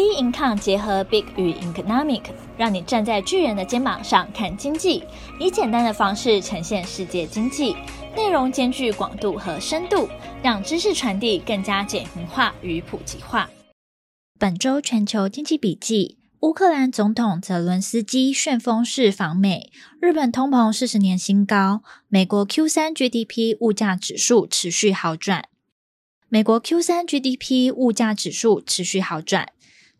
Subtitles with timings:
[0.00, 2.22] B Income 结合 Big 与 Economic，
[2.56, 5.04] 让你站在巨人的肩膀上看经济，
[5.38, 7.76] 以简单的方式呈现世界经济，
[8.16, 10.08] 内容兼具广度和深度，
[10.42, 13.50] 让知识传递更加简明化与普及化。
[14.38, 19.70] 本周全球经济笔记：乌克兰总统泽伦斯基旋风式访美，
[20.00, 25.44] 日本通膨四十年新高，美国 Q3 GDP 物价指数持续好转。
[26.30, 29.48] 美国 Q3 GDP 物价指数持续好转。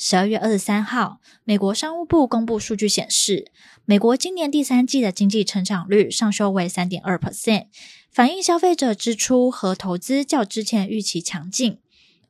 [0.00, 3.50] 十二月二十三号，美国商务部公布数据显示，
[3.84, 7.66] 美国今年第三季的经济成长率上修为三点二 percent，
[8.12, 11.80] 反映消费者支出和投资较之前预期强劲。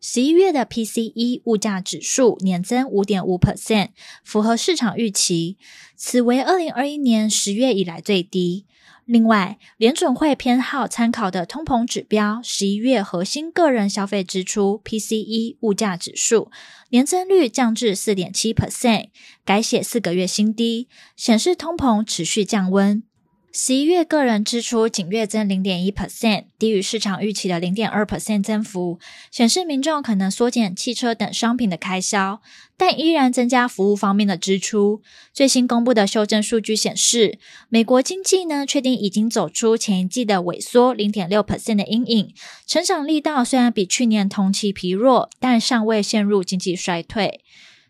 [0.00, 3.90] 十一月的 PCE 物价指数年增五点五 percent，
[4.24, 5.58] 符合市场预期，
[5.94, 8.64] 此为二零二一年十月以来最低。
[9.08, 16.50] 另外，联准会偏好参考的通膨指标，十一月核心个人消费支出 （PCE） 物价指数
[16.90, 19.06] 年增率降至四点七 percent，
[19.46, 23.02] 改写四个月新低，显示通膨持续降温。
[23.50, 28.98] 十一月个人支出仅月增零点一 percent，低于市场预期的零点二 percent 增幅，
[29.30, 32.42] 显示民众可能缩减汽车等商品的开销，
[32.76, 35.00] 但依然增加服务方面的支出。
[35.32, 37.38] 最新公布的修正数据显示，
[37.70, 42.34] 美国经济呢确定已经走出前一季的萎缩零点六 percent 的阴影，
[42.66, 47.40] 成长力道虽然比去年同期疲弱，但尚未陷入经济衰退。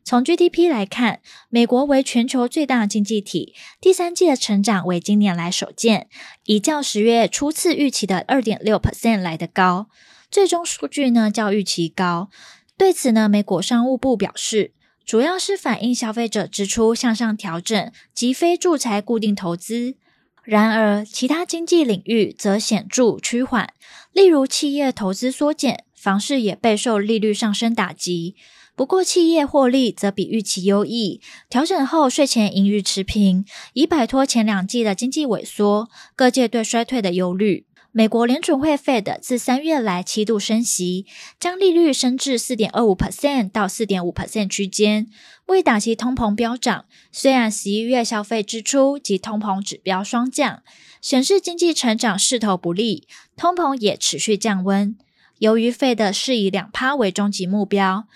[0.08, 1.20] 从 GDP 来看，
[1.50, 6.08] 美国为全球最大经济体，第三季的成长为今年来首见，
[6.46, 9.90] 已较十月初次预期的二点六 percent 来得高。
[10.30, 12.30] 最终数据呢较预期高。
[12.78, 14.72] 对此呢，美国商务部表示，
[15.04, 19.96] 主要是反映消费者支出向上调整及非住宅固定投资。
[20.42, 23.74] 然而，其他经济领域则显著趋缓，
[24.14, 28.36] 例如企业投资缩减，房市也备受利率上升打击。
[28.78, 35.90] 不过，企业获利则比预期优异，调整后税前盈余持平，以摆脱前两季的经济萎缩。
[36.14, 37.66] 各界对衰退的忧虑。
[37.90, 41.06] 美国联准会 Fed 自三月来七度升息，
[41.40, 45.08] 将利率升至四点二五 percent 到四点五 percent 区间，
[45.46, 46.84] 为打击通膨飙涨。
[47.10, 50.62] 虽然十一月消费支出及通膨指标双降，
[51.02, 54.96] 显示经济成长势头不利，通膨也持续降温。
[55.38, 58.06] 由于 Fed 是以两趴为终极目标。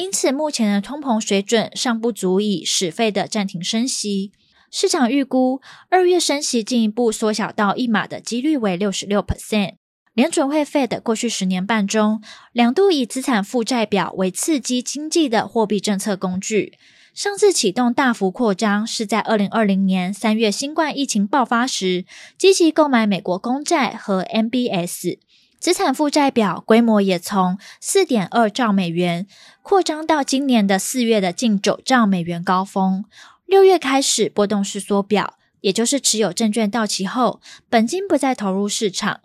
[0.00, 4.32] 因此，目前的通膨水准尚不足以使费的暂停升息。
[4.70, 9.74] 市场预估二月升息进一步缩小到一码的几率为六十六 percent。
[10.14, 12.22] 联准会 Fed 过去十年半中，
[12.54, 16.78] 两度以资产负债表为刺激经济的货币政策工具。
[17.12, 22.06] 上次启动大幅扩张是在二零二零年三月新冠疫情爆发时，
[22.38, 25.18] 积极购买美国公债和 MBS。
[25.60, 29.26] 资产负债表规模也从四点二兆美元
[29.62, 33.04] 扩张到今年的四月的近九兆美元高峰。
[33.44, 39.20] 六月开始波动式缩表，也就是持有证券到期后，本金不再投入市场。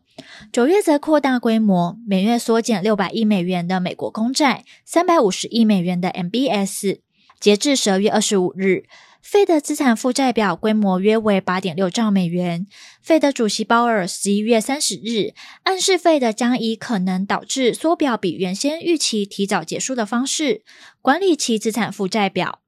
[0.51, 7.00] 九月则扩大规模，每月缩减六百亿美元的美国公债，三百五十亿美元的 MBS。
[7.40, 8.84] 截至十二月二十五日。
[9.25, 12.67] 费德资产负债表规模约为八点六兆美元。
[13.01, 20.61] 费德主席鲍尔十一月三十日暗示，费德将以可能导致缩表比原先预期提早结束的方式
[21.01, 22.59] 管理其资产负债表。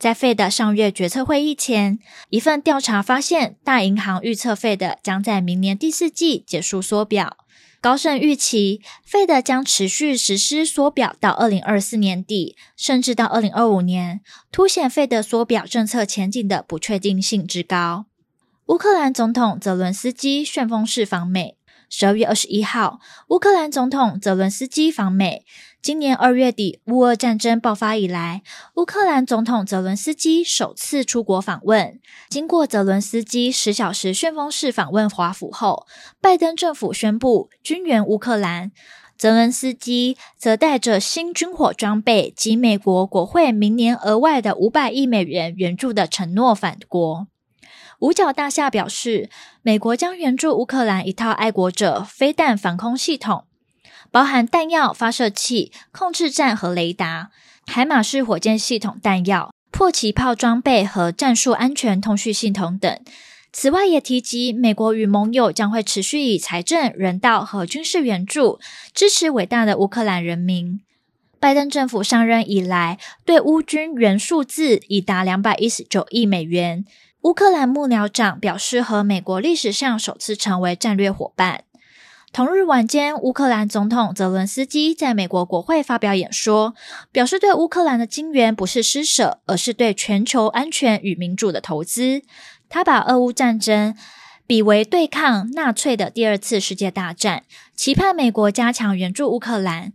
[0.00, 2.00] 在费德上月决策会议前，
[2.30, 7.36] 一份调查发现，大银行预测费德将在明年第四季结束缩表。
[7.80, 14.20] 高盛预期费德将持续实施缩表到二零二四年底，甚至到二零二五年，
[14.52, 18.04] 凸显费德缩表政策前景的不确定性之高。
[18.66, 21.56] 乌克兰总统泽伦斯基旋风式访美。
[21.92, 25.44] 十二月二十一号，乌克兰总统泽伦斯基访美。
[25.82, 28.42] 今年二月底，乌俄战争爆发以来，
[28.76, 31.98] 乌克兰总统泽伦斯基首次出国访问。
[32.28, 35.88] 经过泽伦斯基十小时旋风式访问华府后，
[36.20, 38.70] 拜登政府宣布军援乌克兰。
[39.18, 47.26] 泽伦斯基则带着新军火装备及美国国会明年额外的五百亿美元援助的承诺返国。
[48.00, 49.28] 五角大厦表示，
[49.62, 53.44] 美国将援助乌克兰一套爱国者飞弹防空系统，
[54.10, 57.30] 包含弹药、发射器、控制站和雷达、
[57.66, 63.00] 海马式火箭系统弹药、迫击炮装备和战术安全通讯系统等。
[63.52, 68.60] 此外，也提及美国与盟友将会持续以财政、人道和军事援助
[68.94, 70.80] 支持伟大的乌克兰人民。
[71.40, 76.84] 拜登政府上任以来，对乌军援数字已达两百一十九亿美元。
[77.22, 81.64] 乌克兰幕僚长表示，和美国历史上首次成为战略伙伴。
[82.32, 86.74] 同日晚间，乌克兰总统泽伦斯基在美国国会发表演说，
[87.12, 92.22] 表示对乌克兰的金援不是施舍，而是对全球安全与民主的投资。
[92.70, 93.94] 他把俄乌战争
[94.46, 97.42] 比为对抗纳粹的第二次世界大战，
[97.76, 99.92] 期盼美国加强援助乌克兰。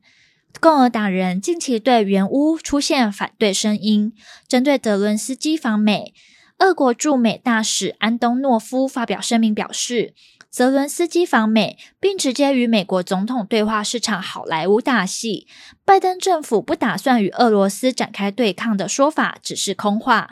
[0.62, 4.14] 共和党人近期对援乌出现反对声音，
[4.48, 6.14] 针对泽伦斯基访美，
[6.60, 10.14] 俄国驻美大使安东诺夫发表声明表示。
[10.50, 15.48] 泽伦斯基访美，并直接与美国总统对话是场好莱坞大戏。
[15.84, 20.30] 拜登政府不打算与俄罗斯展开对抗的说法只是空话。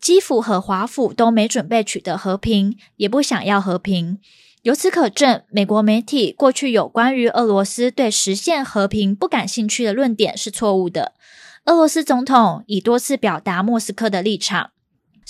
[0.00, 4.18] 基辅和华府都没准备取得和平，也不想要和平。
[4.62, 11.12] 由此可证，美国媒体过去有关于俄罗斯对实现和平不感兴趣的论点是错误的。
[11.66, 14.70] 俄罗斯总统已多次表达莫斯科的立场。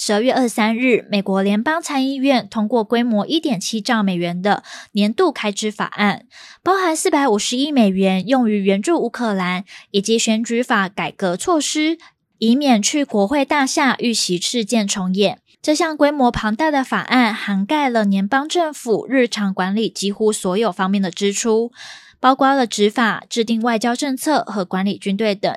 [0.01, 4.63] 十二月二十三日，美国联邦参议院通过规模一点七兆美元的
[4.93, 6.27] 年度开支法案，
[6.63, 11.99] 包含四百五十亿美元用于援助乌克兰，以及选举法改革措施，
[12.39, 15.41] 以免去国会大厦遇袭事件重演。
[15.61, 21.73] 这项规模庞大的法案涵盖了联邦政府日常管理几乎所有方面的支出。
[22.21, 25.55] 包括了执法、制定外交政策和管理军队等。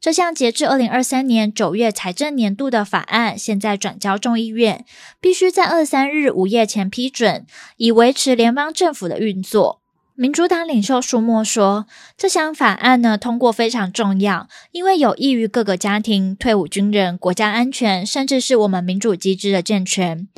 [0.00, 4.84] 这项截至二零二三年九月财政年度的法案，现在转交众议院，
[5.20, 7.46] 必须在二三日午夜前批准，
[7.78, 9.80] 以维持联邦政府的运作。
[10.16, 11.86] 民主党领袖舒默说
[12.16, 20.28] ：“这项法案呢，通过非常重要，因为有益于各个家庭、退伍军人、国家安全，甚至是我们民主机制的健全。”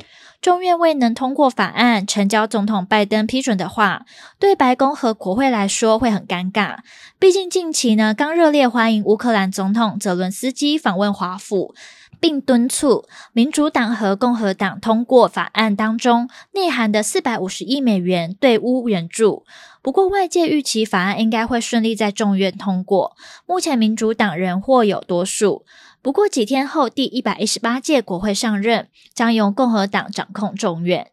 [0.47, 4.05] 众院未能通过法案，呈交总统拜登批准的话，
[4.39, 6.77] 对白宫和国会来说会很尴尬。
[7.19, 11.75] 毕竟近期呢，刚热烈欢迎乌克兰总统泽伦斯基访问华府，
[12.21, 13.03] 并敦促
[13.33, 19.43] 民主党和共和党通过法案当中内含的四百五十亿美元对乌援助。
[19.81, 23.17] 不过，外界预期法案应该会顺利在众院通过。
[23.45, 25.65] 目前民主党人或有多数。
[26.01, 31.11] 不过几天后，第一百一十八届国会上任，将由共和党掌控众院。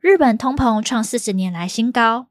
[0.00, 2.26] 日本通膨创四十年来新高。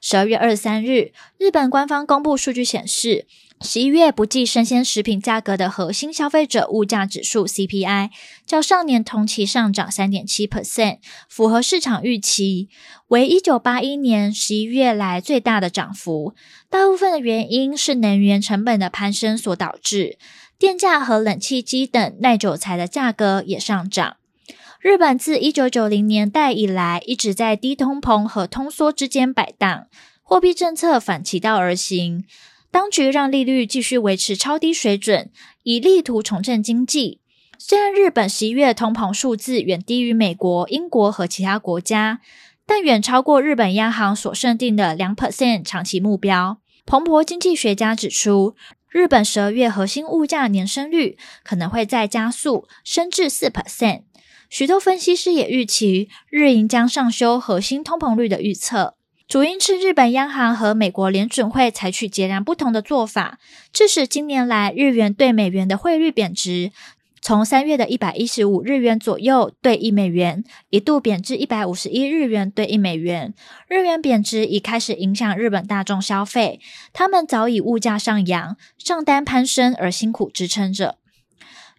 [0.00, 3.26] 十二月二十三日，日本官方公布数据显示，
[3.60, 8.10] 十一月不计生鲜食品价格的核心消费者物价指数 CPI，
[8.46, 10.98] 较上年同期上涨三点七 percent，
[11.28, 12.68] 符合市场预期，
[13.08, 16.34] 为一九八一年十一月来最大的涨幅。
[16.70, 20.18] 大部分的原因是能源成本的攀升所导致。
[20.58, 24.16] 电价和冷气机等耐久材的价格也上涨。
[24.80, 29.86] 日本自一九九零年代以来一直在低通膨和通缩之间摆荡，
[30.22, 32.24] 货币政策反其道而行，
[32.70, 35.30] 当局让利率继续维持超低水准，
[35.64, 37.20] 以力图重振经济。
[37.58, 42.20] 虽然日本十一月通膨数字远低于美国、英国和其他国家，
[42.64, 46.58] 但远超过日本央行所设定的两 percent 长期目标。
[46.84, 48.54] 彭博经济学家指出，
[48.96, 54.04] 日本十二月核心物价年升率可能会再加速升至四 percent。
[54.48, 58.94] 许多分析师也预期日银将上修核心通膨率的预测，
[59.28, 63.38] 主因是日本央行和美国联准会采取截然不同的做法，
[63.70, 66.72] 致使今年来日元对美元的汇率贬值。
[67.26, 73.34] 从三月的一百一十五日元左右兑一美元，一度贬至一百五十一日元兑一美元。
[73.66, 76.60] 日元贬值已开始影响日本大众消费，
[76.92, 80.98] 他们早已物价上扬，账单攀升而辛苦支撑着。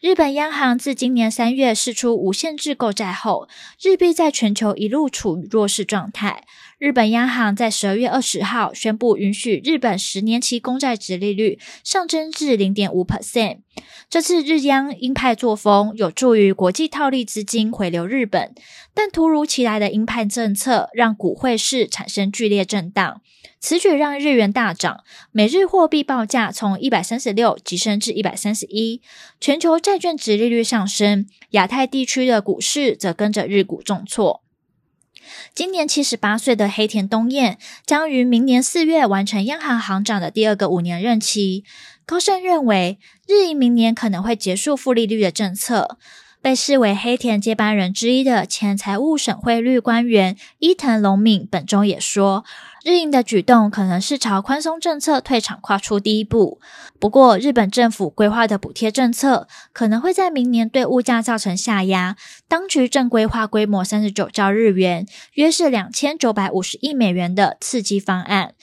[0.02, 3.48] 日本央行自今年三月释出无限制购债后，
[3.81, 6.44] 日币在全球一路处于弱势状态。
[6.80, 13.62] 日本央行在十二月二十号宣布，允许日本十年期公债殖利率上升至零点五 percent。
[14.07, 18.54] 这次日央鹰派作风有助于国际套利资金回流日本，
[18.94, 23.22] 但突如其来的鹰派政策让股汇市产生剧烈震荡。
[23.60, 29.02] 此举让日元大涨，每日货币报价从一百三十六急升至一百三十一。
[29.42, 34.44] 全球债券殖利率上升，亚太地区的股市则跟着日股重挫。
[35.54, 41.64] 今年七十八岁的黑田东彦将于明年四月完成央行行长的第二个五年任期。
[42.06, 45.98] 高盛认为，日银明年可能会结束负利率的政策。
[46.42, 52.46] 被视为黑田接班人之一的前财务省汇率官员伊藤隆敏本周也说，
[52.86, 56.62] 日银的举动可能是朝宽松政策退场跨出第一步。
[57.00, 62.16] 不过，日本政府规划的补贴政策可能会在明年对物价造成下压。
[62.48, 68.54] 当局正规划规模三十九兆日元，约是两千九百五十亿美元的刺激方案，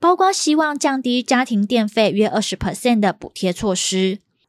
[0.00, 4.20] 包括希望降低家庭电费约二十 percent 的补贴措施。